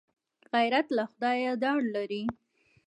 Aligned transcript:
غیرت 0.53 0.87
له 0.97 1.03
خدایه 1.11 1.51
ډار 1.61 1.81
لري 1.95 2.23